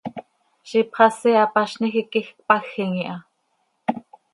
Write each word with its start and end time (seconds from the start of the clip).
Ziix 0.67 0.77
ipxasi 0.81 1.29
hapaznij 1.39 1.93
hipquij 1.95 2.27
cpajim 2.37 2.91
iha. 3.01 3.17